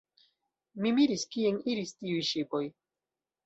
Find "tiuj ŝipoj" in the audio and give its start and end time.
2.03-2.67